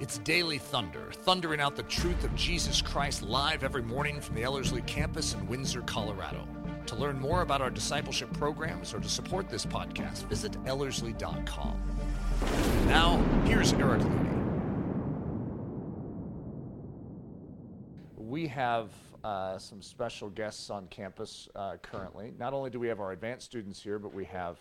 [0.00, 4.42] It's Daily Thunder, thundering out the truth of Jesus Christ live every morning from the
[4.42, 6.48] Ellerslie campus in Windsor, Colorado.
[6.86, 11.80] To learn more about our discipleship programs or to support this podcast, visit Ellerslie.com.
[12.88, 14.40] Now, here's Eric Ludy.
[18.16, 18.90] We have
[19.22, 22.32] uh, some special guests on campus uh, currently.
[22.36, 24.58] Not only do we have our advanced students here, but we have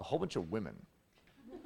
[0.00, 0.76] a whole bunch of women.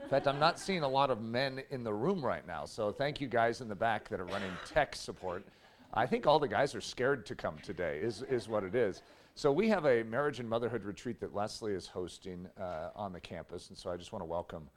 [0.02, 2.92] In fact, I'm not seeing a lot of men in the room right now, so
[2.92, 5.44] thank you guys in the back that are running tech support.
[5.92, 9.02] I think all the guys are scared to come today, is, is what it is.
[9.34, 13.20] So we have a marriage and motherhood retreat that Leslie is hosting uh, on the
[13.20, 14.68] campus, and so I just want to welcome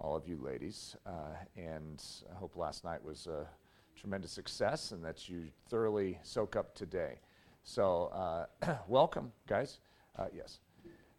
[0.00, 0.96] all of you ladies.
[1.06, 3.46] Uh, and I hope last night was a
[3.96, 7.20] tremendous success and that you thoroughly soak up today.
[7.62, 9.78] So uh, welcome, guys.
[10.18, 10.58] Uh, yes.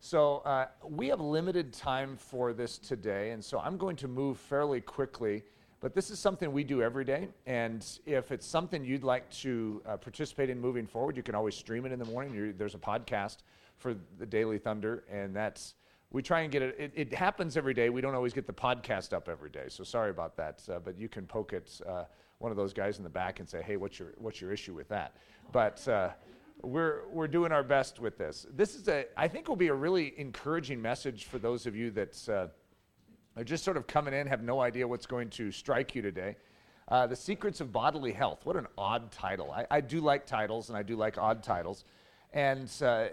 [0.06, 4.38] So uh, we have limited time for this today, and so I'm going to move
[4.38, 5.44] fairly quickly.
[5.80, 9.82] But this is something we do every day, and if it's something you'd like to
[9.88, 12.34] uh, participate in moving forward, you can always stream it in the morning.
[12.34, 13.38] You're, there's a podcast
[13.78, 15.76] for the Daily Thunder, and that's
[16.12, 17.14] we try and get it, it, it.
[17.14, 17.90] happens every day.
[17.90, 20.62] We don't always get the podcast up every day, so sorry about that.
[20.70, 22.04] Uh, but you can poke at uh,
[22.40, 24.74] one of those guys in the back and say, "Hey, what's your what's your issue
[24.74, 25.16] with that?"
[25.54, 26.10] But uh,
[26.64, 28.46] we're, we're doing our best with this.
[28.56, 31.92] This is a, I think will be a really encouraging message for those of you
[31.92, 32.48] that uh,
[33.38, 36.38] are just sort of coming in, have no idea what's going to strike you today.
[36.88, 38.46] Uh, the Secrets of Bodily Health.
[38.46, 39.52] What an odd title.
[39.52, 41.86] I, I do like titles, and I do like odd titles.
[42.34, 43.08] And uh,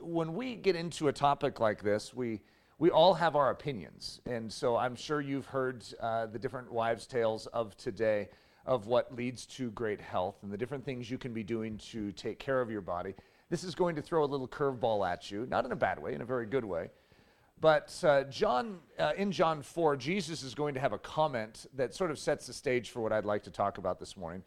[0.00, 2.40] when we get into a topic like this, we,
[2.78, 4.20] we all have our opinions.
[4.26, 8.28] And so I'm sure you've heard uh, the different wives' tales of today
[8.66, 12.12] of what leads to great health and the different things you can be doing to
[12.12, 13.14] take care of your body.
[13.50, 16.14] This is going to throw a little curveball at you, not in a bad way,
[16.14, 16.88] in a very good way.
[17.60, 21.94] But uh, John, uh, in John 4, Jesus is going to have a comment that
[21.94, 24.42] sort of sets the stage for what I'd like to talk about this morning.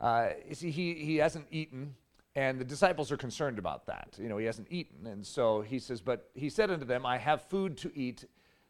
[0.00, 1.94] Uh, see, he, he hasn't eaten,
[2.34, 4.16] and the disciples are concerned about that.
[4.20, 5.06] You know, he hasn't eaten.
[5.06, 8.24] And so he says, But he said unto them, I have food to eat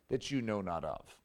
[0.08, 1.16] that you know not of.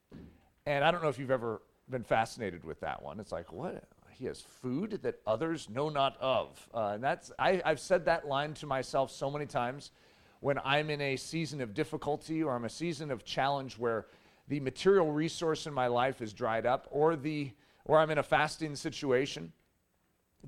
[0.66, 3.20] And I don't know if you've ever been fascinated with that one.
[3.20, 3.84] It's like, what?
[4.12, 6.68] He has food that others know not of.
[6.74, 9.92] Uh, and that's, I, I've said that line to myself so many times
[10.42, 14.08] when I'm in a season of difficulty or I'm a season of challenge where
[14.48, 17.52] the material resource in my life is dried up or the
[17.86, 19.52] or I'm in a fasting situation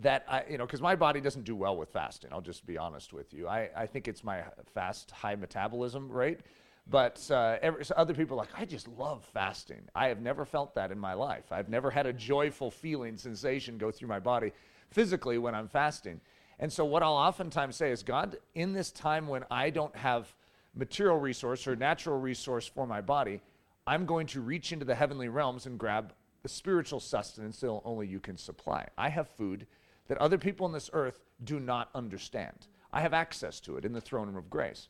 [0.02, 2.32] that I, you know, because my body doesn't do well with fasting.
[2.32, 3.48] I'll just be honest with you.
[3.48, 6.42] I, I think it's my fast, high metabolism rate
[6.88, 9.82] but uh, every, so other people are like, I just love fasting.
[9.96, 11.52] I have never felt that in my life.
[11.52, 14.52] I've never had a joyful feeling, sensation go through my body
[14.90, 16.20] physically when I'm fasting.
[16.60, 20.34] And so, what I'll oftentimes say is, God, in this time when I don't have
[20.76, 23.42] material resource or natural resource for my body,
[23.88, 28.08] I'm going to reach into the heavenly realms and grab the spiritual sustenance that only
[28.08, 28.88] you can supply.
[28.98, 29.68] I have food
[30.08, 32.68] that other people on this earth do not understand.
[32.94, 34.90] I have access to it in the throne room of grace.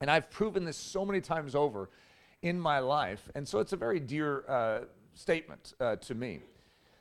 [0.00, 1.90] And I've proven this so many times over
[2.42, 3.28] in my life.
[3.34, 4.80] And so it's a very dear uh,
[5.14, 6.40] statement uh, to me.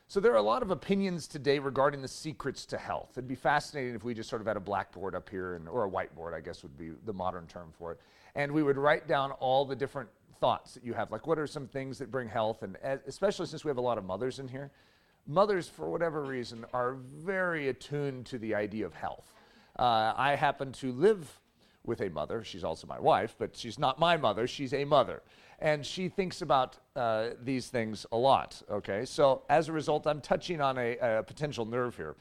[0.08, 3.12] So there are a lot of opinions today regarding the secrets to health.
[3.14, 5.86] It'd be fascinating if we just sort of had a blackboard up here, and, or
[5.86, 8.00] a whiteboard, I guess would be the modern term for it.
[8.34, 11.12] And we would write down all the different thoughts that you have.
[11.12, 12.64] Like, what are some things that bring health?
[12.64, 14.72] And especially since we have a lot of mothers in here,
[15.28, 19.32] mothers, for whatever reason, are very attuned to the idea of health.
[19.78, 21.39] Uh, I happen to live
[21.86, 22.44] with a mother.
[22.44, 24.48] She's also my wife, but she's not my mother.
[24.48, 25.22] She's a mother.
[25.60, 29.06] And she thinks about uh, these things a lot, okay?
[29.06, 32.16] So as a result, I'm touching on a, a potential nerve here.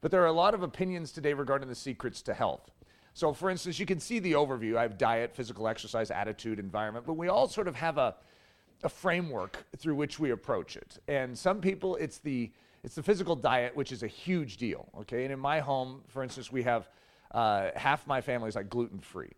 [0.00, 2.70] But there are a lot of opinions today regarding the secrets to health.
[3.14, 4.76] So, for instance, you can see the overview.
[4.76, 8.14] I have diet, physical exercise, attitude, environment, but we all sort of have a,
[8.82, 10.98] a framework through which we approach it.
[11.08, 12.50] And some people, it's the,
[12.82, 15.22] it's the physical diet, which is a huge deal, okay?
[15.24, 16.88] And in my home, for instance, we have
[17.34, 19.32] uh, half my family is like gluten free.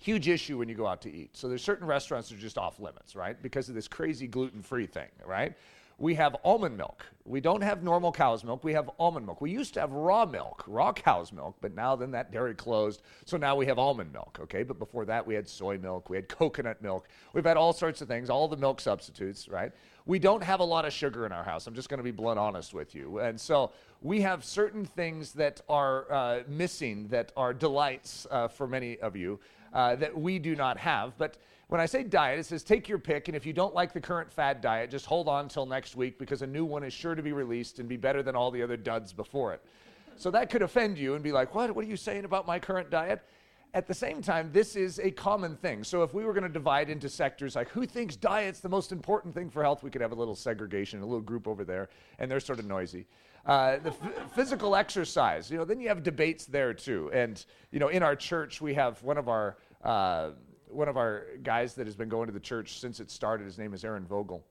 [0.00, 1.36] Huge issue when you go out to eat.
[1.36, 3.40] So there's certain restaurants that are just off limits, right?
[3.40, 5.56] Because of this crazy gluten free thing, right?
[6.00, 7.04] We have almond milk.
[7.24, 8.62] We don't have normal cow's milk.
[8.62, 9.40] We have almond milk.
[9.40, 13.02] We used to have raw milk, raw cow's milk, but now then that dairy closed.
[13.24, 14.62] So now we have almond milk, okay?
[14.62, 16.08] But before that, we had soy milk.
[16.08, 17.08] We had coconut milk.
[17.32, 19.72] We've had all sorts of things, all the milk substitutes, right?
[20.06, 21.66] We don't have a lot of sugar in our house.
[21.66, 23.18] I'm just going to be blunt honest with you.
[23.18, 28.66] And so we have certain things that are uh, missing that are delights uh, for
[28.66, 29.40] many of you
[29.72, 31.16] uh, that we do not have.
[31.18, 31.36] But
[31.66, 34.00] when I say diet, it says take your pick, and if you don't like the
[34.00, 37.14] current fad diet, just hold on until next week because a new one is sure
[37.14, 39.62] to be released and be better than all the other duds before it.
[40.16, 41.74] So that could offend you and be like, what?
[41.74, 43.22] What are you saying about my current diet?
[43.74, 45.84] at the same time, this is a common thing.
[45.84, 48.92] So if we were going to divide into sectors like who thinks diet's the most
[48.92, 51.88] important thing for health, we could have a little segregation, a little group over there,
[52.18, 53.06] and they're sort of noisy.
[53.46, 57.10] Uh, the f- physical exercise, you know, then you have debates there too.
[57.12, 60.30] And you know, in our church, we have one of our uh,
[60.68, 63.44] one of our guys that has been going to the church since it started.
[63.44, 64.44] His name is Aaron Vogel,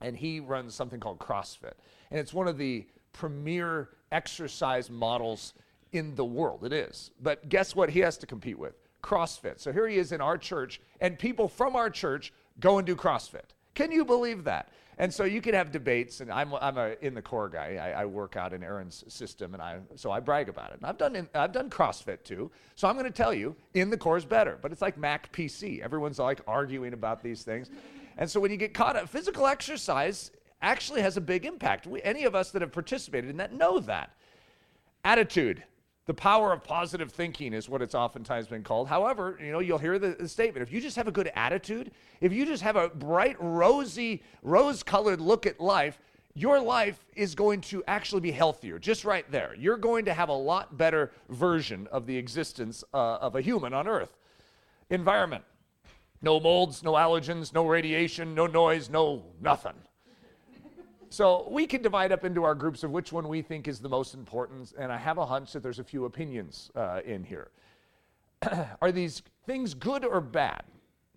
[0.00, 1.74] and he runs something called CrossFit,
[2.10, 5.54] and it's one of the premier exercise models
[5.92, 6.64] in the world.
[6.64, 7.10] It is.
[7.22, 8.74] But guess what he has to compete with?
[9.02, 9.60] CrossFit.
[9.60, 12.96] So here he is in our church, and people from our church go and do
[12.96, 13.54] CrossFit.
[13.74, 14.70] Can you believe that?
[14.98, 17.78] And so you can have debates, and I'm, I'm a in the core guy.
[17.80, 20.78] I, I, work out in Aaron's system, and I so I brag about it.
[20.78, 22.50] And I've done in, I've done CrossFit too.
[22.76, 24.58] So I'm going to tell you, in the core is better.
[24.60, 25.80] But it's like Mac PC.
[25.80, 27.70] Everyone's like arguing about these things,
[28.16, 30.30] and so when you get caught up, physical exercise
[30.62, 31.86] actually has a big impact.
[31.86, 34.10] We, any of us that have participated in that know that.
[35.04, 35.62] Attitude.
[36.06, 38.86] The power of positive thinking is what it's oftentimes been called.
[38.86, 40.62] However, you know, you'll hear the, the, statement.
[40.62, 45.20] If you just have a good attitude, if you just have a bright, rosy, rose-colored
[45.20, 45.98] look at life,
[46.34, 49.54] your life is going to actually be healthier, just right there.
[49.58, 53.74] You're going to have a lot better version of the existence uh, of a human
[53.74, 54.16] on Earth.
[54.90, 55.42] Environment.
[56.22, 59.74] No molds, no allergens, no radiation, no noise, no nothing.
[61.08, 63.88] So we can divide up into our groups of which one we think is the
[63.88, 67.50] most important, and I have a hunch that there's a few opinions uh, in here.
[68.82, 70.62] Are these things good or bad?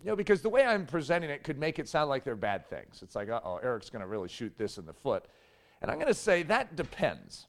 [0.02, 2.70] You know, because the way I'm presenting it could make it sound like they're bad
[2.70, 3.02] things.
[3.02, 5.26] It's like, oh, Eric's going to really shoot this in the foot.
[5.82, 7.48] And I'm going to say that depends.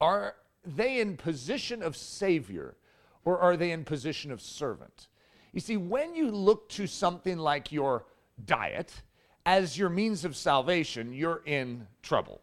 [0.00, 0.34] Are
[0.64, 2.76] they in position of savior
[3.24, 5.08] or are they in position of servant?
[5.52, 8.04] You see, when you look to something like your
[8.44, 9.02] diet,
[9.46, 12.40] as your means of salvation, you're in trouble.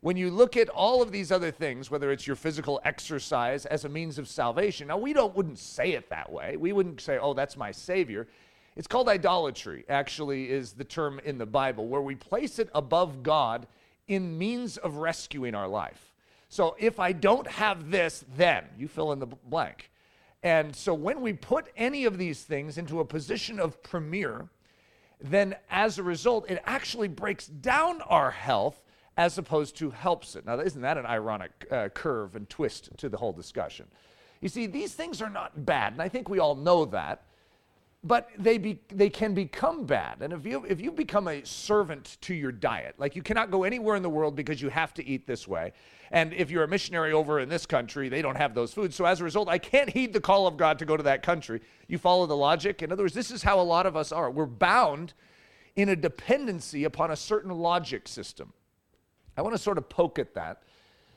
[0.00, 3.84] When you look at all of these other things, whether it's your physical exercise as
[3.84, 6.56] a means of salvation, now we don't wouldn't say it that way.
[6.56, 8.28] We wouldn't say, "Oh, that's my savior."
[8.76, 9.84] It's called idolatry.
[9.88, 13.66] Actually, is the term in the Bible where we place it above God
[14.06, 16.12] in means of rescuing our life.
[16.48, 19.90] So if I don't have this, then you fill in the blank.
[20.42, 24.48] And so when we put any of these things into a position of premier,
[25.20, 28.82] then as a result, it actually breaks down our health
[29.16, 30.44] as opposed to helps it.
[30.44, 33.86] Now, isn't that an ironic uh, curve and twist to the whole discussion?
[34.40, 37.22] You see, these things are not bad, and I think we all know that
[38.06, 40.22] but they, be, they can become bad.
[40.22, 43.64] And if you, if you become a servant to your diet, like you cannot go
[43.64, 45.72] anywhere in the world because you have to eat this way.
[46.12, 48.94] And if you're a missionary over in this country, they don't have those foods.
[48.94, 51.22] So as a result, I can't heed the call of God to go to that
[51.22, 51.60] country.
[51.88, 52.82] You follow the logic?
[52.82, 54.30] In other words, this is how a lot of us are.
[54.30, 55.14] We're bound
[55.74, 58.52] in a dependency upon a certain logic system.
[59.36, 60.62] I want to sort of poke at that.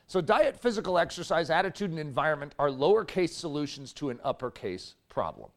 [0.07, 5.51] So, diet, physical exercise, attitude, and environment are lowercase solutions to an uppercase problem.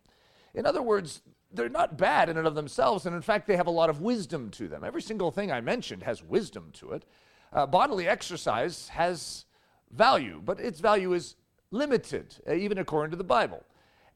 [0.55, 1.23] In other words,
[1.53, 4.01] they're not bad in and of themselves, and in fact, they have a lot of
[4.01, 4.85] wisdom to them.
[4.85, 7.05] Every single thing I mentioned has wisdom to it.
[7.53, 9.45] Uh, bodily exercise has
[9.91, 11.37] value, but its value is
[11.71, 13.63] limited, uh, even according to the Bible.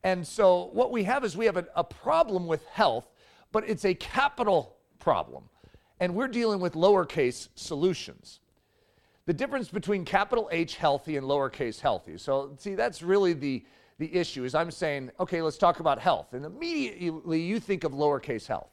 [0.03, 3.11] And so, what we have is we have a, a problem with health,
[3.53, 5.45] but it's a capital problem,
[6.01, 8.41] and we're dealing with lowercase solutions.
[9.27, 12.17] The difference between capital H healthy and lowercase healthy.
[12.17, 13.65] So, see, that's really the
[13.99, 16.33] the issue is I'm saying, okay, let's talk about health.
[16.33, 18.71] And immediately you think of lowercase health.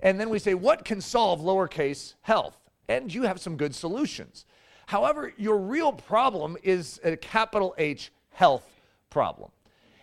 [0.00, 2.56] And then we say, what can solve lowercase health?
[2.88, 4.46] And you have some good solutions.
[4.86, 8.64] However, your real problem is a capital H health
[9.08, 9.50] problem.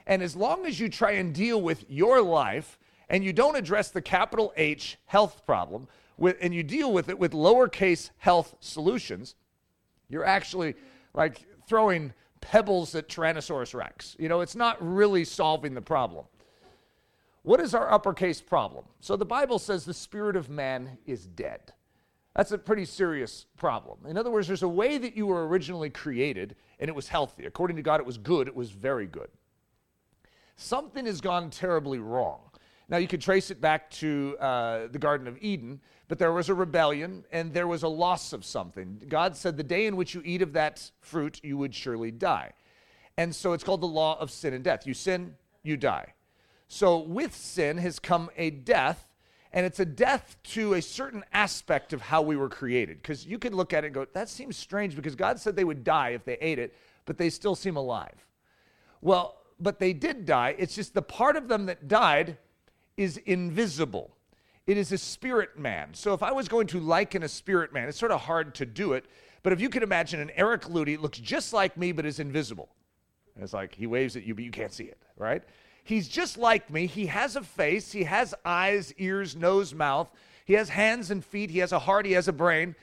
[0.06, 2.80] And as long as you try and deal with your life
[3.10, 7.20] and you don't address the capital H health problem, with, and you deal with it
[7.20, 9.36] with lowercase health solutions,
[10.10, 10.76] you're actually
[11.14, 14.16] like throwing pebbles at Tyrannosaurus rex.
[14.20, 16.26] You know, it's not really solving the problem.
[17.44, 18.86] What is our uppercase problem?
[19.00, 21.74] So the Bible says the spirit of man is dead.
[22.36, 24.00] That's a pretty serious problem.
[24.06, 27.46] In other words, there's a way that you were originally created and it was healthy.
[27.46, 29.30] According to God, it was good, it was very good.
[30.56, 32.47] Something has gone terribly wrong.
[32.90, 36.48] Now, you could trace it back to uh, the Garden of Eden, but there was
[36.48, 39.02] a rebellion and there was a loss of something.
[39.10, 42.54] God said, The day in which you eat of that fruit, you would surely die.
[43.18, 44.88] And so it's called the law of sin and death.
[44.88, 46.14] You sin, you die.
[46.70, 49.10] So with sin has come a death,
[49.52, 53.02] and it's a death to a certain aspect of how we were created.
[53.02, 55.66] Because you could look at it and go, That seems strange because God said they
[55.66, 56.74] would die if they ate it,
[57.06, 58.26] but they still seem alive.
[59.02, 60.56] Well, but they did die.
[60.58, 62.38] It's just the part of them that died
[62.98, 64.12] is invisible.
[64.66, 65.94] It is a spirit man.
[65.94, 68.66] So if I was going to liken a spirit man, it's sort of hard to
[68.66, 69.06] do it.
[69.44, 72.70] But if you could imagine an Eric Ludy looks just like me but is invisible.
[73.36, 75.44] And it's like he waves at you, but you can't see it, right?
[75.84, 76.86] He's just like me.
[76.86, 80.12] He has a face, he has eyes, ears, nose, mouth.
[80.44, 82.76] He has hands and feet, he has a heart, he has a brain,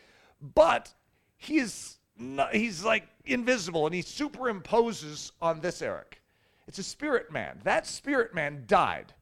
[0.54, 0.92] but
[1.37, 6.23] he's not, he's like invisible and he superimposes on this Eric.
[6.66, 7.61] It's a spirit man.
[7.64, 9.12] That spirit man died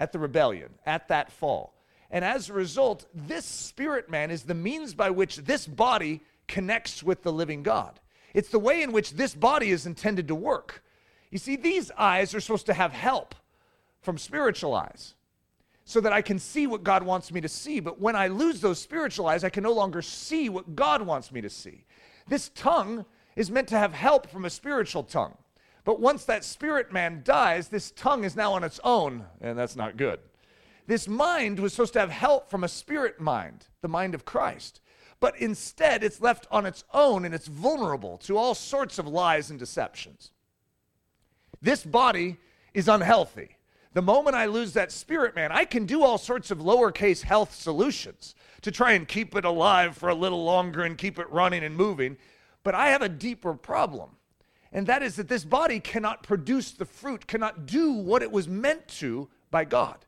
[0.00, 1.74] at the rebellion, at that fall.
[2.10, 7.02] And as a result, this spirit man is the means by which this body connects
[7.04, 8.00] with the living God.
[8.34, 10.82] It's the way in which this body is intended to work.
[11.30, 13.36] You see, these eyes are supposed to have help
[14.02, 15.14] from spiritual eyes
[15.84, 17.78] so that I can see what God wants me to see.
[17.80, 21.30] But when I lose those spiritual eyes, I can no longer see what God wants
[21.30, 21.84] me to see.
[22.28, 23.04] This tongue
[23.36, 25.36] is meant to have help from a spiritual tongue.
[25.90, 29.74] But once that spirit man dies, this tongue is now on its own, and that's
[29.74, 30.20] not good.
[30.86, 34.80] This mind was supposed to have help from a spirit mind, the mind of Christ.
[35.18, 39.50] But instead, it's left on its own and it's vulnerable to all sorts of lies
[39.50, 40.30] and deceptions.
[41.60, 42.36] This body
[42.72, 43.56] is unhealthy.
[43.92, 47.52] The moment I lose that spirit man, I can do all sorts of lowercase health
[47.52, 51.64] solutions to try and keep it alive for a little longer and keep it running
[51.64, 52.16] and moving.
[52.62, 54.10] But I have a deeper problem.
[54.72, 58.48] And that is that this body cannot produce the fruit, cannot do what it was
[58.48, 59.98] meant to by God.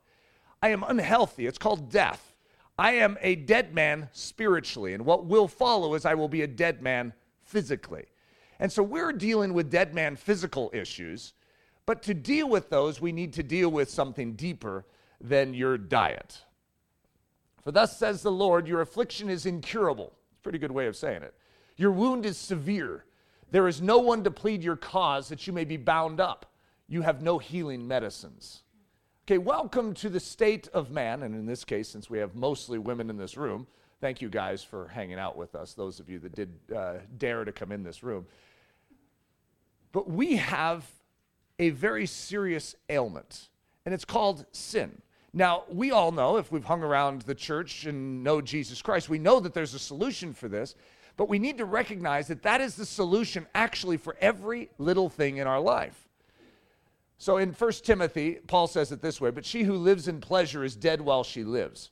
[0.62, 1.46] I am unhealthy.
[1.46, 2.36] It's called death.
[2.78, 4.94] I am a dead man spiritually.
[4.94, 8.06] And what will follow is I will be a dead man physically.
[8.60, 11.32] And so we're dealing with dead man physical issues.
[11.84, 14.86] But to deal with those, we need to deal with something deeper
[15.20, 16.42] than your diet.
[17.64, 20.12] For thus says the Lord, your affliction is incurable.
[20.30, 21.34] It's a pretty good way of saying it.
[21.76, 23.04] Your wound is severe.
[23.52, 26.46] There is no one to plead your cause that you may be bound up.
[26.88, 28.62] You have no healing medicines.
[29.26, 31.22] Okay, welcome to the state of man.
[31.22, 33.66] And in this case, since we have mostly women in this room,
[34.00, 37.44] thank you guys for hanging out with us, those of you that did uh, dare
[37.44, 38.26] to come in this room.
[39.92, 40.86] But we have
[41.58, 43.50] a very serious ailment,
[43.84, 45.02] and it's called sin.
[45.34, 49.18] Now, we all know, if we've hung around the church and know Jesus Christ, we
[49.18, 50.74] know that there's a solution for this,
[51.16, 55.36] but we need to recognize that that is the solution actually for every little thing
[55.36, 56.08] in our life.
[57.18, 60.64] So in 1 Timothy, Paul says it this way But she who lives in pleasure
[60.64, 61.90] is dead while she lives.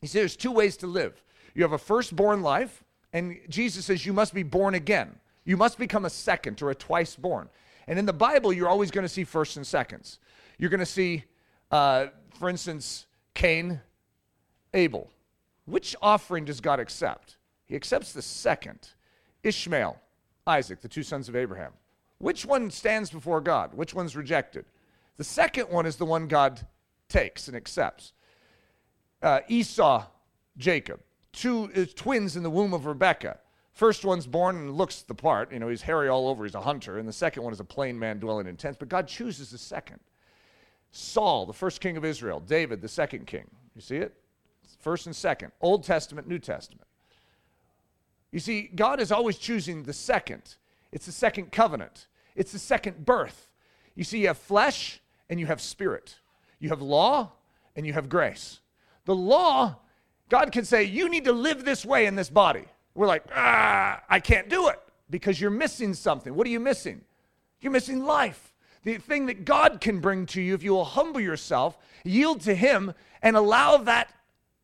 [0.00, 1.22] He says there's two ways to live
[1.54, 2.82] you have a firstborn life,
[3.12, 5.16] and Jesus says you must be born again.
[5.44, 7.48] You must become a second or a twice born.
[7.86, 10.18] And in the Bible, you're always going to see firsts and seconds.
[10.58, 11.24] You're going to see,
[11.70, 12.06] uh,
[12.38, 13.80] for instance, Cain,
[14.72, 15.10] Abel.
[15.66, 17.36] Which offering does God accept?
[17.66, 18.90] He accepts the second.
[19.42, 19.96] Ishmael,
[20.46, 21.72] Isaac, the two sons of Abraham.
[22.18, 23.74] Which one stands before God?
[23.74, 24.64] Which one's rejected?
[25.16, 26.60] The second one is the one God
[27.08, 28.12] takes and accepts.
[29.22, 30.04] Uh, Esau,
[30.56, 31.00] Jacob,
[31.32, 33.38] two uh, twins in the womb of Rebekah.
[33.72, 35.52] First one's born and looks the part.
[35.52, 36.44] You know, he's hairy all over.
[36.44, 36.98] He's a hunter.
[36.98, 38.76] And the second one is a plain man dwelling in tents.
[38.78, 40.00] But God chooses the second.
[40.90, 42.38] Saul, the first king of Israel.
[42.38, 43.48] David, the second king.
[43.74, 44.14] You see it?
[44.78, 45.52] First and second.
[45.60, 46.86] Old Testament, New Testament.
[48.32, 50.56] You see, God is always choosing the second.
[50.90, 52.06] It's the second covenant.
[52.34, 53.48] It's the second birth.
[53.94, 56.18] You see, you have flesh and you have spirit.
[56.58, 57.32] You have law
[57.76, 58.60] and you have grace.
[59.04, 59.76] The law,
[60.28, 62.64] God can say, you need to live this way in this body.
[62.94, 66.34] We're like, ah, I can't do it because you're missing something.
[66.34, 67.02] What are you missing?
[67.60, 68.54] You're missing life.
[68.84, 72.54] The thing that God can bring to you if you will humble yourself, yield to
[72.54, 74.12] Him, and allow that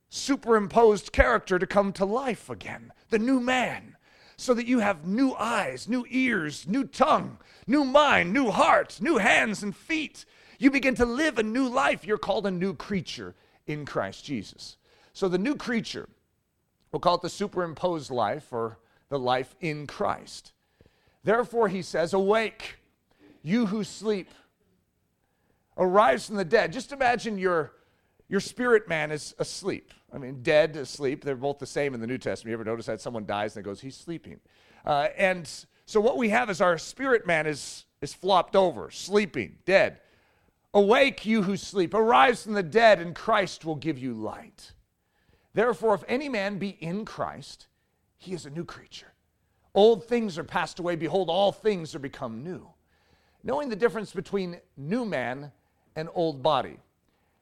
[0.08, 3.96] superimposed character to come to life again, the new man,
[4.36, 9.18] so that you have new eyes, new ears, new tongue, new mind, new heart, new
[9.18, 10.24] hands and feet.
[10.58, 12.06] You begin to live a new life.
[12.06, 13.34] You're called a new creature
[13.66, 14.76] in Christ Jesus.
[15.12, 16.08] So the new creature
[16.92, 20.52] We'll call it the superimposed life or the life in Christ.
[21.22, 22.76] Therefore, he says, Awake,
[23.42, 24.30] you who sleep.
[25.76, 26.72] Arise from the dead.
[26.72, 27.72] Just imagine your,
[28.28, 29.92] your spirit man is asleep.
[30.12, 31.24] I mean, dead, asleep.
[31.24, 32.50] They're both the same in the New Testament.
[32.50, 34.40] You ever notice that someone dies and it goes, He's sleeping?
[34.84, 35.50] Uh, and
[35.86, 40.00] so what we have is our spirit man is, is flopped over, sleeping, dead.
[40.74, 41.94] Awake, you who sleep.
[41.94, 44.72] Arise from the dead, and Christ will give you light.
[45.54, 47.66] Therefore, if any man be in Christ,
[48.18, 49.14] he is a new creature.
[49.74, 50.96] Old things are passed away.
[50.96, 52.68] Behold, all things are become new.
[53.42, 55.52] Knowing the difference between new man
[55.96, 56.78] and old body.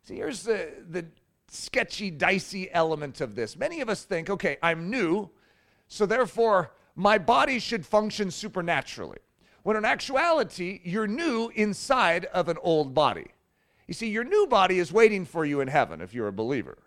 [0.07, 1.05] See, here's the, the
[1.49, 3.57] sketchy, dicey element of this.
[3.57, 5.31] Many of us think, okay, I'm new,
[5.89, 9.19] so therefore my body should function supernaturally.
[9.65, 13.27] When in actuality, you're new inside of an old body.
[13.89, 16.79] You see, your new body is waiting for you in heaven if you're a believer.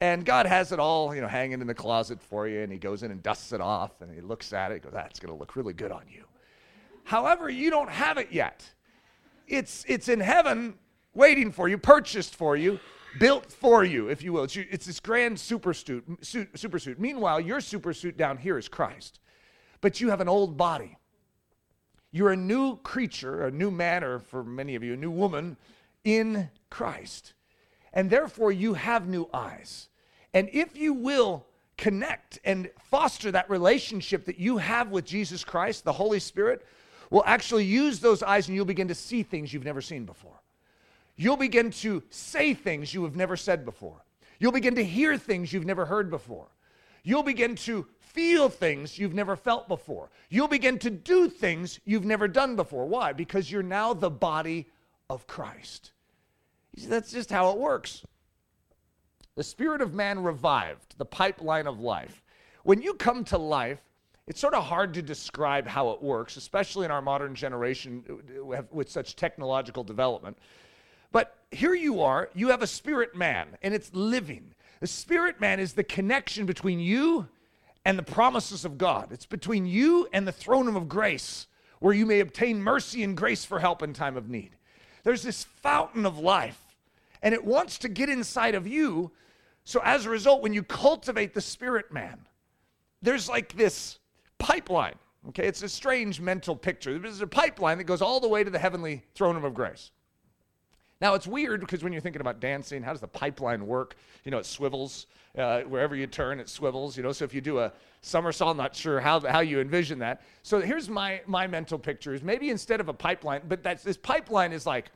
[0.00, 2.78] And God has it all, you know, hanging in the closet for you, and He
[2.78, 5.32] goes in and dusts it off, and He looks at it, goes, ah, "That's going
[5.32, 6.24] to look really good on you."
[7.04, 8.68] However, you don't have it yet.
[9.46, 10.74] It's, it's in heaven
[11.16, 12.78] waiting for you, purchased for you,
[13.18, 14.44] built for you, if you will.
[14.44, 17.00] It's, it's this grand super suit, suit, super suit.
[17.00, 19.20] Meanwhile, your super suit down here is Christ.
[19.80, 20.96] But you have an old body.
[22.12, 25.56] You're a new creature, a new man, or for many of you, a new woman
[26.04, 27.34] in Christ.
[27.92, 29.88] And therefore, you have new eyes.
[30.32, 31.46] And if you will
[31.76, 36.64] connect and foster that relationship that you have with Jesus Christ, the Holy Spirit
[37.10, 40.40] will actually use those eyes and you'll begin to see things you've never seen before.
[41.16, 44.04] You'll begin to say things you have never said before.
[44.38, 46.48] You'll begin to hear things you've never heard before.
[47.02, 50.10] You'll begin to feel things you've never felt before.
[50.28, 52.86] You'll begin to do things you've never done before.
[52.86, 53.12] Why?
[53.12, 54.66] Because you're now the body
[55.08, 55.92] of Christ.
[56.76, 58.04] That's just how it works.
[59.36, 62.22] The spirit of man revived, the pipeline of life.
[62.64, 63.80] When you come to life,
[64.26, 68.02] it's sort of hard to describe how it works, especially in our modern generation
[68.42, 70.36] with such technological development.
[71.50, 74.54] Here you are, you have a spirit man, and it's living.
[74.80, 77.28] The spirit man is the connection between you
[77.84, 79.12] and the promises of God.
[79.12, 81.46] It's between you and the throne of grace,
[81.78, 84.56] where you may obtain mercy and grace for help in time of need.
[85.04, 86.60] There's this fountain of life,
[87.22, 89.12] and it wants to get inside of you.
[89.64, 92.26] So, as a result, when you cultivate the spirit man,
[93.02, 93.98] there's like this
[94.38, 94.96] pipeline.
[95.28, 96.98] Okay, it's a strange mental picture.
[96.98, 99.90] There's a pipeline that goes all the way to the heavenly throne of grace.
[101.00, 103.96] Now, it's weird because when you're thinking about dancing, how does the pipeline work?
[104.24, 105.06] You know, it swivels.
[105.36, 106.96] Uh, wherever you turn, it swivels.
[106.96, 109.98] You know, so if you do a somersault, I'm not sure how, how you envision
[109.98, 110.22] that.
[110.42, 113.98] So here's my, my mental picture is maybe instead of a pipeline, but that's, this
[113.98, 114.90] pipeline is like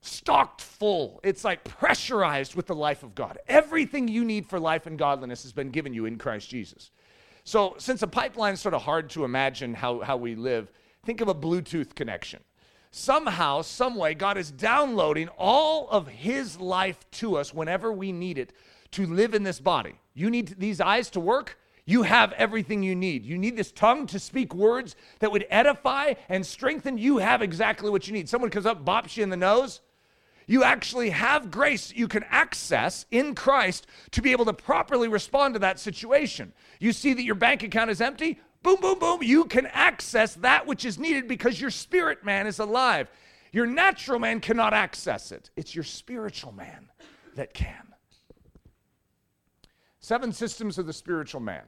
[0.00, 1.20] stocked full.
[1.22, 3.38] It's like pressurized with the life of God.
[3.48, 6.90] Everything you need for life and godliness has been given you in Christ Jesus.
[7.44, 10.70] So, since a pipeline is sort of hard to imagine how, how we live,
[11.04, 12.40] think of a Bluetooth connection.
[12.90, 18.52] Somehow, someway, God is downloading all of His life to us whenever we need it
[18.92, 19.94] to live in this body.
[20.14, 21.58] You need these eyes to work.
[21.84, 23.24] You have everything you need.
[23.24, 26.98] You need this tongue to speak words that would edify and strengthen.
[26.98, 28.28] You have exactly what you need.
[28.28, 29.80] Someone comes up, bops you in the nose.
[30.46, 35.54] You actually have grace you can access in Christ to be able to properly respond
[35.54, 36.54] to that situation.
[36.80, 38.40] You see that your bank account is empty?
[38.62, 39.22] Boom, boom, boom.
[39.22, 43.10] You can access that which is needed because your spirit man is alive.
[43.52, 46.90] Your natural man cannot access it, it's your spiritual man
[47.34, 47.94] that can.
[50.00, 51.64] Seven systems of the spiritual man.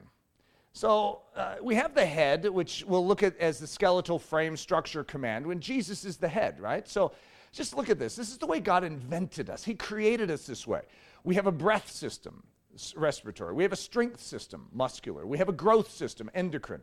[0.73, 5.03] So uh, we have the head, which we'll look at as the skeletal frame structure
[5.03, 6.87] command, when Jesus is the head, right?
[6.87, 7.11] So
[7.51, 8.15] just look at this.
[8.15, 9.63] This is the way God invented us.
[9.63, 10.81] He created us this way.
[11.23, 12.43] We have a breath system,
[12.95, 13.53] respiratory.
[13.53, 15.25] We have a strength system, muscular.
[15.25, 16.81] We have a growth system, endocrine.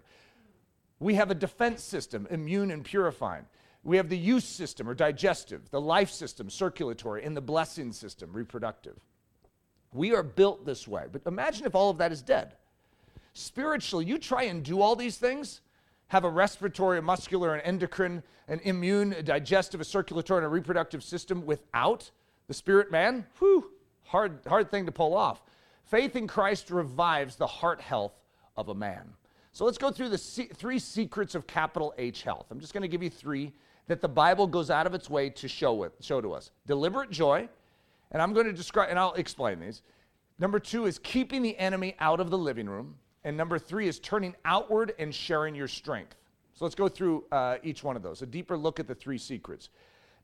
[1.01, 3.45] We have a defense system, immune and purifying.
[3.85, 8.33] We have the use system, or digestive, the life system, circulatory, and the blessing system,
[8.33, 8.99] reproductive.
[9.93, 11.05] We are built this way.
[11.11, 12.55] But imagine if all of that is dead.
[13.33, 15.61] Spiritually, you try and do all these things,
[16.09, 20.49] have a respiratory, a muscular, an endocrine, an immune, a digestive, a circulatory, and a
[20.49, 22.11] reproductive system without
[22.49, 23.71] the spirit man, whew,
[24.05, 25.43] hard, hard thing to pull off.
[25.89, 28.13] Faith in Christ revives the heart health
[28.57, 29.15] of a man.
[29.53, 32.47] So let's go through the three secrets of capital H health.
[32.51, 33.53] I'm just going to give you three
[33.87, 36.51] that the Bible goes out of its way to show, it, show to us.
[36.67, 37.49] Deliberate joy,
[38.13, 39.83] and I'm going to describe, and I'll explain these.
[40.39, 42.97] Number two is keeping the enemy out of the living room.
[43.25, 46.17] And number three is turning outward and sharing your strength.
[46.55, 48.23] So let's go through uh, each one of those.
[48.23, 49.71] A deeper look at the three secrets.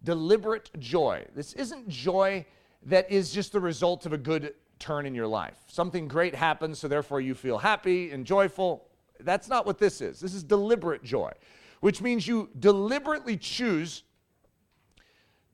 [0.05, 1.25] Deliberate joy.
[1.35, 2.45] This isn't joy
[2.87, 5.57] that is just the result of a good turn in your life.
[5.67, 8.87] Something great happens, so therefore you feel happy and joyful.
[9.21, 10.21] That's not what this is.
[10.21, 11.33] This is deliberate joy,
[11.81, 14.03] which means you deliberately choose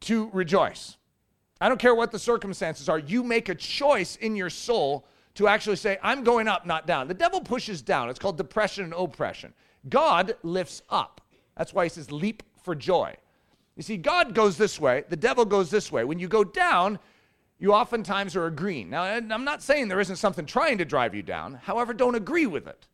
[0.01, 0.97] to rejoice.
[1.61, 5.47] I don't care what the circumstances are, you make a choice in your soul to
[5.47, 7.07] actually say, I'm going up, not down.
[7.07, 8.11] The devil pushes down.
[8.11, 9.55] It's called depression and oppression.
[9.89, 11.21] God lifts up.
[11.57, 13.15] That's why he says, leap for joy.
[13.77, 16.03] You see, God goes this way, the devil goes this way.
[16.03, 16.99] When you go down,
[17.61, 18.91] you oftentimes are agreeing.
[18.91, 22.47] Now, I'm not saying there isn't something trying to drive you down, however, don't agree
[22.47, 22.89] with it.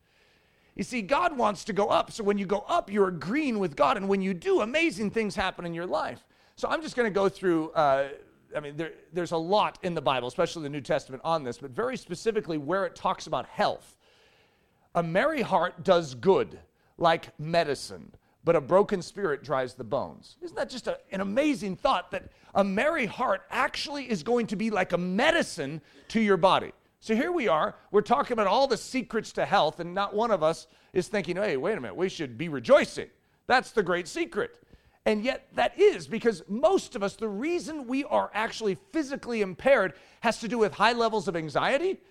[0.75, 2.11] You see, God wants to go up.
[2.11, 3.97] So when you go up, you're agreeing with God.
[3.97, 6.23] And when you do, amazing things happen in your life.
[6.55, 8.09] So I'm just going to go through uh,
[8.55, 11.57] I mean, there, there's a lot in the Bible, especially the New Testament, on this,
[11.57, 13.95] but very specifically where it talks about health.
[14.95, 16.59] A merry heart does good,
[16.97, 18.11] like medicine,
[18.43, 20.37] but a broken spirit dries the bones.
[20.41, 24.55] Isn't that just a, an amazing thought that a merry heart actually is going to
[24.55, 26.71] be like a medicine to your body?
[26.99, 30.31] So here we are, we're talking about all the secrets to health, and not one
[30.31, 33.07] of us is thinking, hey, wait a minute, we should be rejoicing.
[33.45, 34.59] That's the great secret.
[35.05, 39.93] And yet, that is because most of us, the reason we are actually physically impaired
[40.19, 42.01] has to do with high levels of anxiety,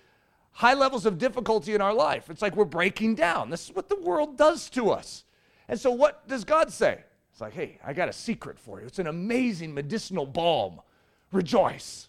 [0.51, 2.29] high levels of difficulty in our life.
[2.31, 3.51] It's like we're breaking down.
[3.51, 5.25] This is what the world does to us.
[5.67, 7.03] And so, what does God say?
[7.31, 8.87] It's like, hey, I got a secret for you.
[8.87, 10.81] It's an amazing medicinal balm.
[11.31, 12.07] Rejoice.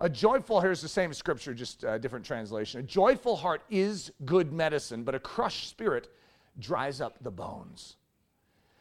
[0.00, 2.80] A joyful, here's the same scripture, just a different translation.
[2.80, 6.12] A joyful heart is good medicine, but a crushed spirit
[6.58, 7.96] dries up the bones.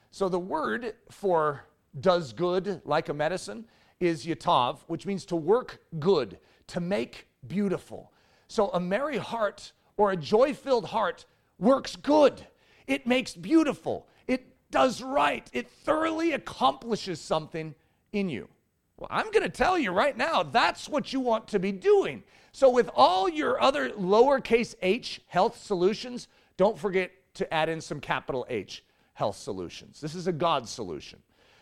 [0.09, 1.65] So the word for
[1.99, 3.65] does good like a medicine
[3.99, 8.11] is yatav, which means to work good, to make beautiful.
[8.47, 11.25] So a merry heart or a joy filled heart
[11.59, 12.47] works good.
[12.91, 14.05] It makes beautiful.
[14.27, 15.49] It does right.
[15.53, 17.73] It thoroughly accomplishes something
[18.11, 18.49] in you.
[18.97, 22.21] Well, I'm going to tell you right now, that's what you want to be doing.
[22.51, 26.27] So, with all your other lowercase h health solutions,
[26.57, 30.01] don't forget to add in some capital H health solutions.
[30.01, 31.19] This is a God solution.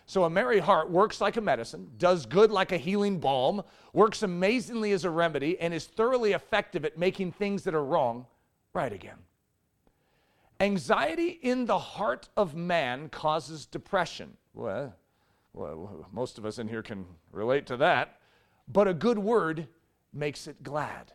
[0.07, 3.61] So, a merry heart works like a medicine, does good like a healing balm,
[3.93, 8.25] works amazingly as a remedy, and is thoroughly effective at making things that are wrong
[8.73, 9.19] right again.
[10.59, 14.35] Anxiety in the heart of man causes depression.
[14.53, 14.93] Well,
[15.53, 18.19] well, most of us in here can relate to that.
[18.67, 19.67] But a good word
[20.13, 21.13] makes it glad.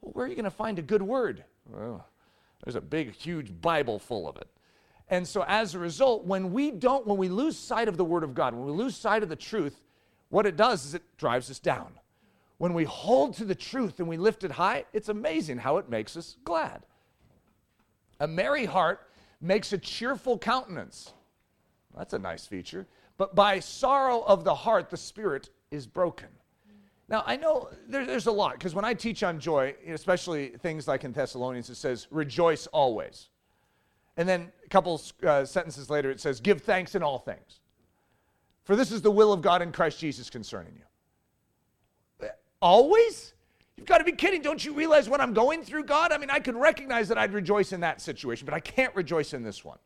[0.00, 1.44] Well, where are you going to find a good word?
[1.66, 2.06] Well,
[2.64, 4.48] there's a big, huge Bible full of it.
[5.08, 8.24] And so as a result, when we don't, when we lose sight of the Word
[8.24, 9.84] of God, when we lose sight of the truth,
[10.30, 11.92] what it does is it drives us down.
[12.58, 15.90] When we hold to the truth and we lift it high, it's amazing how it
[15.90, 16.82] makes us glad.
[18.22, 19.08] A merry heart
[19.40, 21.12] makes a cheerful countenance.
[21.96, 22.86] That's a nice feature.
[23.18, 26.28] But by sorrow of the heart, the spirit is broken.
[27.08, 30.86] Now, I know there, there's a lot, because when I teach on joy, especially things
[30.86, 33.28] like in Thessalonians, it says, rejoice always.
[34.16, 37.58] And then a couple uh, sentences later, it says, Give thanks in all things.
[38.62, 42.28] For this is the will of God in Christ Jesus concerning you.
[42.60, 43.34] Always?
[43.76, 44.42] You've got to be kidding.
[44.42, 46.12] Don't you realize what I'm going through, God?
[46.12, 49.32] I mean, I could recognize that I'd rejoice in that situation, but I can't rejoice
[49.34, 49.78] in this one.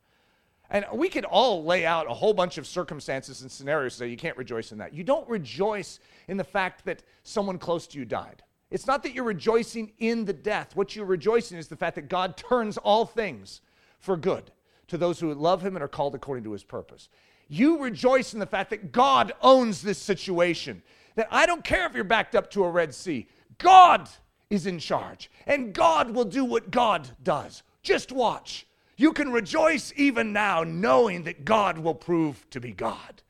[0.71, 4.17] And we could all lay out a whole bunch of circumstances and scenarios that you
[4.17, 4.93] can't rejoice in that.
[4.93, 8.43] You don't rejoice in the fact that someone close to you died.
[8.71, 10.75] It's not that you're rejoicing in the death.
[10.75, 13.61] What you're rejoicing is the fact that God turns all things
[14.01, 14.51] for good
[14.89, 17.09] to those who love him and are called according to his purpose.
[17.49, 20.83] You rejoice in the fact that God owns this situation.
[21.15, 24.09] That I don't care if you're backed up to a Red Sea, God
[24.51, 27.63] is in charge, and God will do what God does.
[27.83, 28.67] Just watch.
[28.97, 33.23] You can rejoice even now, knowing that God will prove to be God.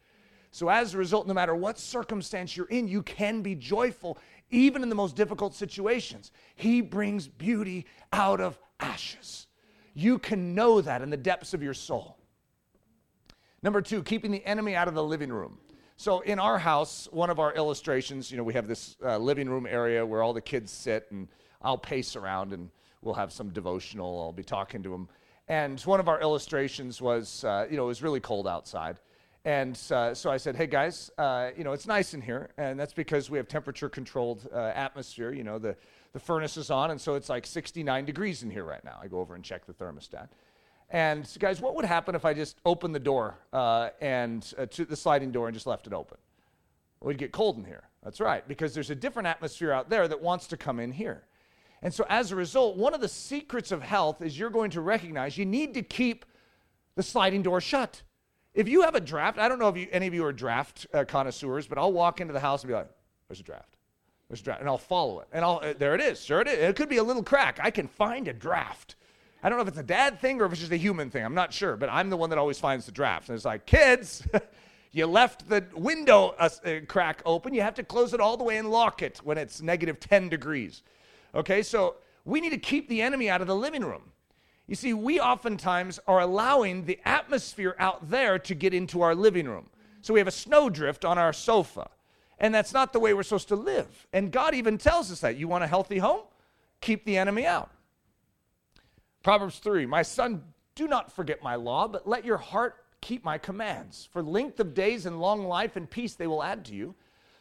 [0.50, 4.16] So, as a result, no matter what circumstance you're in, you can be joyful,
[4.50, 6.30] even in the most difficult situations.
[6.54, 9.48] He brings beauty out of ashes.
[9.92, 12.16] You can know that in the depths of your soul.
[13.62, 15.58] Number two, keeping the enemy out of the living room.
[15.98, 19.48] So in our house, one of our illustrations, you know, we have this uh, living
[19.48, 21.26] room area where all the kids sit, and
[21.62, 24.20] I'll pace around and we'll have some devotional.
[24.20, 25.08] I'll be talking to them.
[25.48, 28.98] And one of our illustrations was, uh, you know, it was really cold outside.
[29.46, 32.50] And uh, so I said, hey guys, uh, you know, it's nice in here.
[32.58, 35.32] And that's because we have temperature controlled uh, atmosphere.
[35.32, 35.76] You know, the,
[36.12, 38.98] the furnace is on, and so it's like 69 degrees in here right now.
[39.00, 40.28] I go over and check the thermostat.
[40.90, 44.66] And so guys, what would happen if I just opened the door uh, and uh,
[44.66, 46.18] to the sliding door and just left it open?
[47.00, 47.84] We'd get cold in here.
[48.02, 51.24] That's right, because there's a different atmosphere out there that wants to come in here.
[51.82, 54.80] And so, as a result, one of the secrets of health is you're going to
[54.80, 56.24] recognize you need to keep
[56.94, 58.02] the sliding door shut.
[58.54, 60.86] If you have a draft, I don't know if you, any of you are draft
[60.94, 62.88] uh, connoisseurs, but I'll walk into the house and be like,
[63.28, 63.76] there's a draft.
[64.28, 65.28] There's a draft, and I'll follow it.
[65.32, 66.24] And I'll, uh, there it is.
[66.24, 66.58] Sure it is.
[66.58, 67.58] It could be a little crack.
[67.62, 68.96] I can find a draft.
[69.42, 71.24] I don't know if it's a dad thing or if it's just a human thing.
[71.24, 73.28] I'm not sure, but I'm the one that always finds the drafts.
[73.28, 74.26] And it's like, kids,
[74.92, 77.54] you left the window uh, uh, crack open.
[77.54, 80.28] You have to close it all the way and lock it when it's negative 10
[80.28, 80.82] degrees.
[81.34, 84.10] Okay, so we need to keep the enemy out of the living room.
[84.66, 89.46] You see, we oftentimes are allowing the atmosphere out there to get into our living
[89.46, 89.68] room.
[90.02, 91.88] So we have a snowdrift on our sofa.
[92.38, 94.06] And that's not the way we're supposed to live.
[94.12, 95.36] And God even tells us that.
[95.36, 96.22] You want a healthy home?
[96.80, 97.70] Keep the enemy out.
[99.26, 100.40] Proverbs 3 My son,
[100.76, 104.08] do not forget my law, but let your heart keep my commands.
[104.12, 106.94] For length of days and long life and peace they will add to you.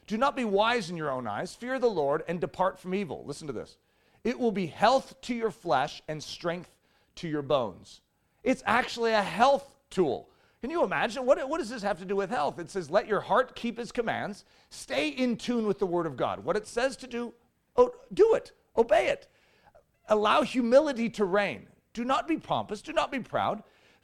[0.08, 1.54] Do not be wise in your own eyes.
[1.54, 3.24] Fear the Lord and depart from evil.
[3.28, 3.78] Listen to this.
[4.24, 6.72] It will be health to your flesh and strength
[7.18, 8.02] to your bones.
[8.44, 10.28] It's actually a health tool.
[10.62, 11.24] Can you imagine?
[11.24, 12.58] What, what does this have to do with health?
[12.58, 16.18] It says, let your heart keep his commands, stay in tune with the word of
[16.18, 16.44] God.
[16.44, 17.32] What it says to do,
[17.78, 19.28] oh, do it, obey it.
[20.08, 21.68] Allow humility to reign.
[21.96, 23.64] Do not be pompous, do not be proud.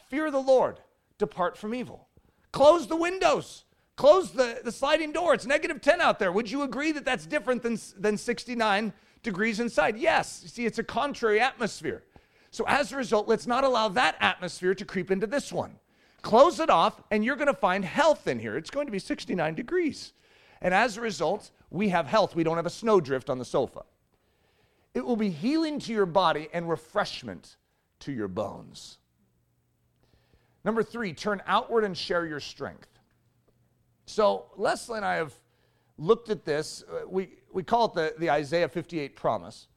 [0.09, 0.79] fear the Lord,
[1.17, 2.07] depart from evil.
[2.53, 3.65] Close the windows.
[3.97, 5.33] Close the, the sliding door.
[5.33, 6.31] It's negative 10 out there.
[6.31, 9.97] Would you agree that that's different than, than 69 degrees inside?
[9.97, 10.39] Yes.
[10.41, 12.03] You see, it's a contrary atmosphere.
[12.49, 15.75] So as a result, let's not allow that atmosphere to creep into this one.
[16.21, 18.55] Close it off, and you're going to find health in here.
[18.55, 20.13] It's going to be 69 degrees.
[20.61, 22.35] And as a result, we have health.
[22.35, 23.83] We don't have a snowdrift on the sofa.
[24.93, 27.57] It will be healing to your body and refreshment
[28.01, 28.97] to your bones.
[30.63, 32.87] Number three, turn outward and share your strength.
[34.05, 35.33] So Leslie and I have
[35.97, 36.83] looked at this.
[36.91, 39.67] Uh, we, we call it the, the Isaiah 58 promise.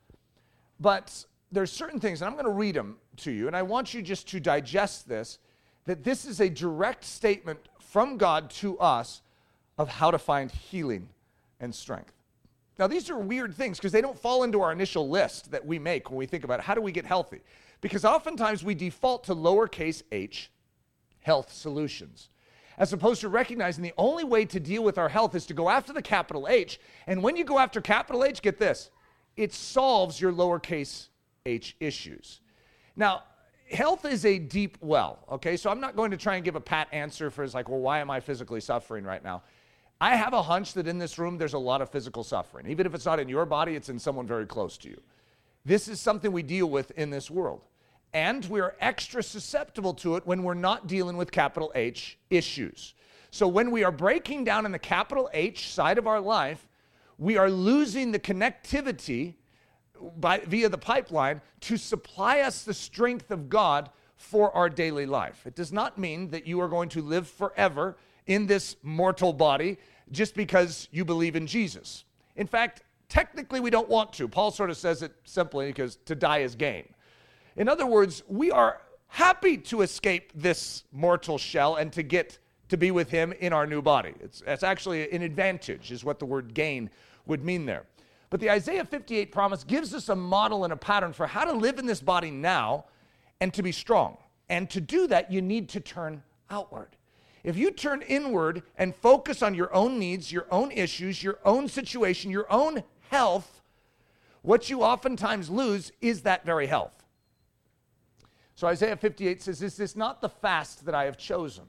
[0.80, 3.94] But there's certain things, and I'm going to read them to you, and I want
[3.94, 5.38] you just to digest this,
[5.84, 9.22] that this is a direct statement from God to us
[9.78, 11.08] of how to find healing
[11.60, 12.12] and strength.
[12.78, 15.78] Now, these are weird things because they don't fall into our initial list that we
[15.78, 17.40] make when we think about how do we get healthy.
[17.85, 20.51] Because oftentimes we default to lowercase h,
[21.20, 22.31] health solutions
[22.79, 25.68] as opposed to recognizing the only way to deal with our health is to go
[25.68, 26.81] after the capital H.
[27.07, 28.88] And when you go after capital H, get this,
[29.37, 31.09] it solves your lowercase
[31.44, 32.40] h issues.
[32.97, 33.25] Now,
[33.70, 35.59] health is a deep well, okay?
[35.59, 37.81] So I'm not going to try and give a pat answer for it's like, well,
[37.81, 39.42] why am I physically suffering right now?
[40.01, 42.66] I have a hunch that in this room there's a lot of physical suffering.
[42.66, 45.03] Even if it's not in your body, it's in someone very close to you.
[45.66, 47.61] This is something we deal with in this world
[48.14, 52.94] and we're extra susceptible to it when we're not dealing with capital H issues.
[53.31, 56.68] So when we are breaking down in the capital H side of our life,
[57.18, 59.35] we are losing the connectivity
[60.16, 65.44] by, via the pipeline to supply us the strength of God for our daily life.
[65.44, 67.96] It does not mean that you are going to live forever
[68.27, 69.79] in this mortal body
[70.12, 72.05] just because you believe in Jesus.
[72.37, 74.29] In fact, technically, we don't want to.
[74.29, 76.93] Paul sort of says it simply because to die is gain.
[77.57, 82.38] In other words, we are happy to escape this mortal shell and to get
[82.69, 84.14] to be with him in our new body.
[84.21, 86.90] It's, it's actually an advantage, is what the word gain
[87.27, 87.85] would mean there.
[88.31, 91.53] But the Isaiah 58 promise gives us a model and a pattern for how to
[91.53, 92.87] live in this body now
[93.40, 94.17] and to be strong.
[94.49, 96.88] And to do that, you need to turn outward.
[97.45, 101.69] If you turn inward and focus on your own needs, your own issues, your own
[101.69, 103.62] situation, your own health,
[104.43, 107.04] what you oftentimes lose is that very health.
[108.55, 111.64] So Isaiah 58 says, Is this not the fast that I have chosen?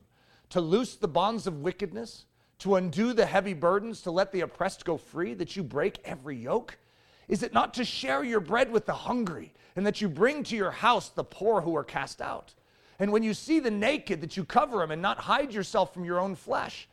[0.50, 2.26] To loose the bonds of wickedness,
[2.60, 6.38] to undo the heavy burdens, to let the oppressed go free, that you break every
[6.38, 6.78] yoke?
[7.28, 10.56] Is it not to share your bread with the hungry, and that you bring to
[10.56, 12.54] your house the poor who are cast out?
[13.00, 16.06] And when you see the naked, that you cover them and not hide yourself from
[16.06, 16.88] your own flesh?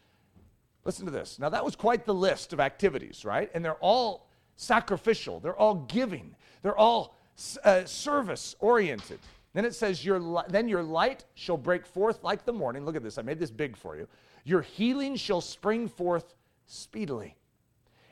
[0.85, 1.39] Listen to this.
[1.39, 3.51] Now, that was quite the list of activities, right?
[3.55, 4.27] And they're all
[4.57, 7.17] sacrificial, they're all giving, they're all
[7.65, 9.21] uh, service oriented.
[9.55, 12.85] Then it says, your, Then your light shall break forth like the morning.
[12.85, 13.19] Look at this.
[13.19, 14.09] I made this big for you.
[14.45, 16.35] Your healing shall spring forth
[16.67, 17.37] speedily.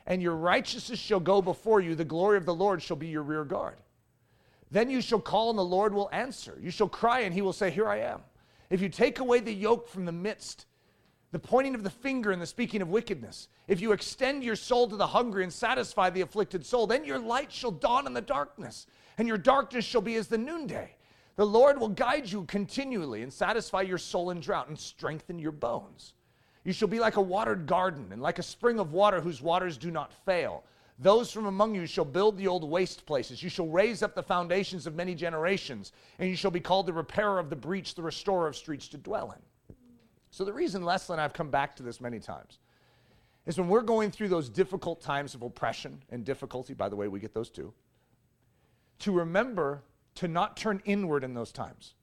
[0.07, 1.94] And your righteousness shall go before you.
[1.94, 3.76] The glory of the Lord shall be your rear guard.
[4.70, 6.59] Then you shall call, and the Lord will answer.
[6.61, 8.20] You shall cry, and he will say, Here I am.
[8.68, 10.66] If you take away the yoke from the midst,
[11.33, 14.88] the pointing of the finger and the speaking of wickedness, if you extend your soul
[14.88, 18.20] to the hungry and satisfy the afflicted soul, then your light shall dawn in the
[18.20, 18.87] darkness,
[19.18, 20.94] and your darkness shall be as the noonday.
[21.40, 25.53] The Lord will guide you continually and satisfy your soul in drought and strengthen your
[25.53, 26.12] bones.
[26.64, 29.79] You shall be like a watered garden and like a spring of water whose waters
[29.79, 30.64] do not fail.
[30.98, 33.42] Those from among you shall build the old waste places.
[33.42, 36.92] You shall raise up the foundations of many generations, and you shall be called the
[36.92, 39.74] repairer of the breach, the restorer of streets to dwell in.
[40.31, 42.59] So, the reason Leslie and I have come back to this many times
[43.46, 47.09] is when we're going through those difficult times of oppression and difficulty, by the way,
[47.09, 47.72] we get those too,
[48.98, 49.85] to remember
[50.20, 51.94] to not turn inward in those times.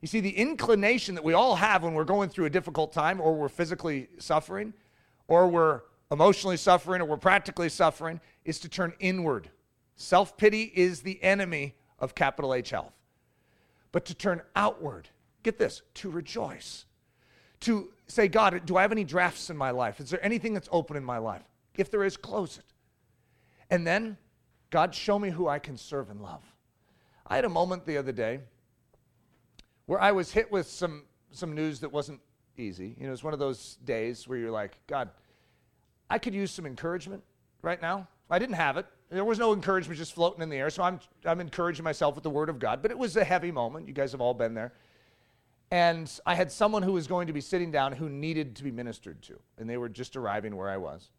[0.00, 3.20] You see, the inclination that we all have when we're going through a difficult time,
[3.20, 4.74] or we're physically suffering,
[5.28, 9.50] or we're emotionally suffering, or we're practically suffering, is to turn inward.
[9.94, 12.92] Self pity is the enemy of capital H health.
[13.92, 15.08] But to turn outward,
[15.44, 16.86] get this, to rejoice.
[17.60, 20.00] To say, God, do I have any drafts in my life?
[20.00, 21.44] Is there anything that's open in my life?
[21.76, 22.64] If there is, close it.
[23.70, 24.18] And then,
[24.70, 26.42] God, show me who I can serve and love.
[27.26, 28.40] I had a moment the other day
[29.86, 32.20] where I was hit with some, some news that wasn't
[32.56, 32.96] easy.
[32.98, 35.10] You know, it's one of those days where you're like, God,
[36.10, 37.22] I could use some encouragement
[37.62, 38.08] right now.
[38.30, 38.86] I didn't have it.
[39.10, 40.70] There was no encouragement just floating in the air.
[40.70, 42.82] So I'm, I'm encouraging myself with the word of God.
[42.82, 43.86] But it was a heavy moment.
[43.86, 44.72] You guys have all been there.
[45.70, 48.70] And I had someone who was going to be sitting down who needed to be
[48.70, 49.38] ministered to.
[49.58, 51.10] And they were just arriving where I was.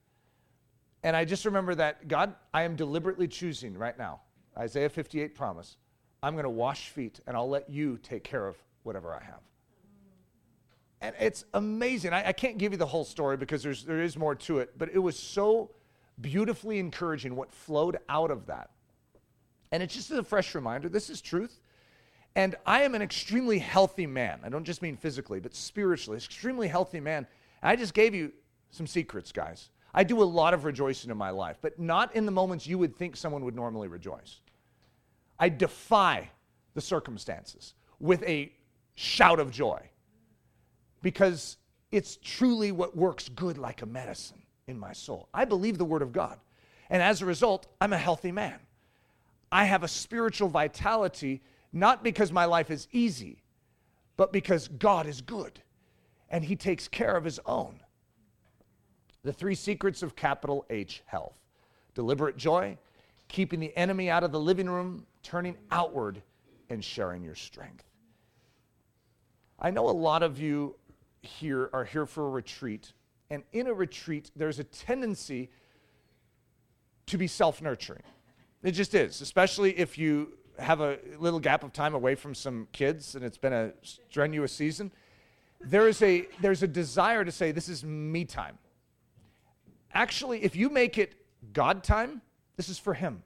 [1.04, 4.22] And I just remember that, God, I am deliberately choosing right now,
[4.58, 5.78] Isaiah 58 promise,
[6.26, 9.42] I'm going to wash feet and I'll let you take care of whatever I have.
[11.00, 12.14] And it's amazing.
[12.14, 14.76] I, I can't give you the whole story because there's, there is more to it,
[14.76, 15.70] but it was so
[16.20, 18.72] beautifully encouraging what flowed out of that.
[19.72, 21.60] And it's just a fresh reminder this is truth.
[22.36, 24.40] And I am an extremely healthy man.
[24.44, 27.28] I don't just mean physically, but spiritually, extremely healthy man.
[27.62, 28.32] I just gave you
[28.72, 29.70] some secrets, guys.
[29.94, 32.80] I do a lot of rejoicing in my life, but not in the moments you
[32.80, 34.42] would think someone would normally rejoice.
[35.39, 36.30] I defy
[36.74, 38.52] the circumstances with a
[38.95, 39.82] shout of joy
[41.02, 41.58] because
[41.91, 45.30] it's truly what works good like a medicine in my soul.
[45.34, 46.39] I believe the Word of God.
[46.89, 48.60] And as a result, I'm a healthy man.
[49.52, 53.43] I have a spiritual vitality, not because my life is easy,
[54.17, 55.62] but because God is good
[56.30, 57.80] and He takes care of His own.
[59.24, 61.39] The three secrets of capital H health
[61.93, 62.78] deliberate joy,
[63.28, 66.22] keeping the enemy out of the living room, turning outward,
[66.70, 67.84] and sharing your strength.
[69.60, 70.76] I know a lot of you
[71.22, 72.94] here are here for a retreat,
[73.30, 75.50] and in a retreat, there's a tendency
[77.08, 78.04] to be self nurturing.
[78.64, 82.68] It just is, especially if you have a little gap of time away from some
[82.72, 84.92] kids and it's been a strenuous season.
[85.62, 88.58] There is a, there's a desire to say, This is me time.
[89.94, 91.14] Actually, if you make it
[91.54, 92.22] God time,
[92.56, 93.24] this is for Him.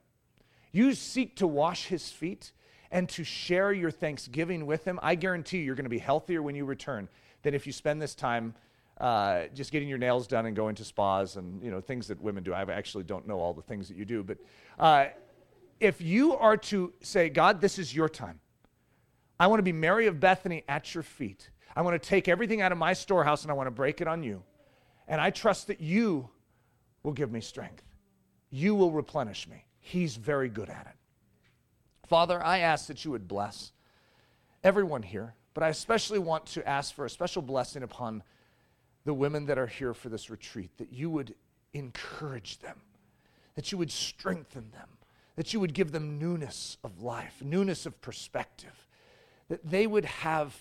[0.72, 2.52] You seek to wash His feet
[2.92, 5.00] and to share your thanksgiving with Him.
[5.02, 7.08] I guarantee you, you're going to be healthier when you return
[7.44, 8.54] than if you spend this time
[9.00, 12.22] uh, just getting your nails done and going to spas and you know things that
[12.22, 12.54] women do.
[12.54, 14.38] I actually don't know all the things that you do, but
[14.78, 15.06] uh,
[15.80, 18.40] if you are to say, God, this is your time.
[19.40, 21.50] I want to be Mary of Bethany at your feet.
[21.76, 24.08] I want to take everything out of my storehouse and I want to break it
[24.08, 24.44] on you.
[25.08, 26.30] And I trust that you
[27.04, 27.84] will give me strength.
[28.52, 29.66] You will replenish me.
[29.80, 30.96] He's very good at it.
[32.08, 33.72] Father, I ask that you would bless
[34.64, 38.24] everyone here, but I especially want to ask for a special blessing upon
[39.06, 41.36] the women that are here for this retreat, that you would
[41.74, 42.82] encourage them,
[43.56, 44.90] that you would strengthen them,
[45.36, 48.88] that you would give them newness of life, newness of perspective,
[49.48, 50.56] that they would have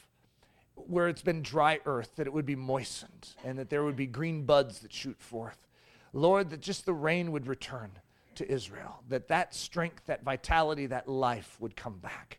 [0.87, 4.07] where it's been dry earth, that it would be moistened, and that there would be
[4.07, 5.68] green buds that shoot forth.
[6.13, 7.91] Lord, that just the rain would return
[8.37, 12.39] to Israel, that that strength, that vitality, that life would come back.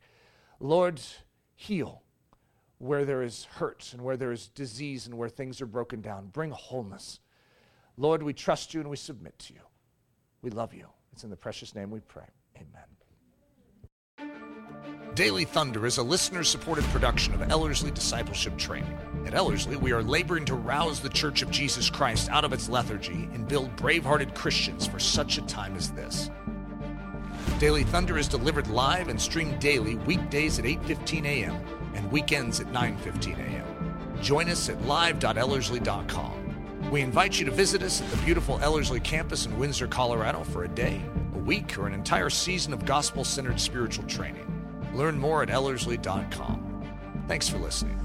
[0.59, 1.01] Lord,
[1.55, 2.01] heal
[2.77, 6.27] where there is hurt and where there is disease and where things are broken down.
[6.27, 7.19] Bring wholeness.
[7.97, 9.61] Lord, we trust you and we submit to you.
[10.41, 10.87] We love you.
[11.11, 12.27] It's in the precious name we pray.
[12.55, 12.98] Amen.
[15.15, 18.97] Daily Thunder is a listener supported production of Ellerslie Discipleship Training.
[19.25, 22.69] At Ellerslie, we are laboring to rouse the Church of Jesus Christ out of its
[22.69, 26.29] lethargy and build brave hearted Christians for such a time as this.
[27.59, 32.67] Daily Thunder is delivered live and streamed daily weekdays at 8:15 a.m and weekends at
[32.67, 34.19] 9:15 a.m.
[34.21, 36.91] Join us at live.ellerslie.com.
[36.91, 40.63] We invite you to visit us at the beautiful Ellerslie campus in Windsor, Colorado for
[40.63, 41.01] a day,
[41.35, 44.45] a week, or an entire season of gospel-centered spiritual training.
[44.93, 46.83] Learn more at ellerslie.com.
[47.27, 47.97] Thanks for listening.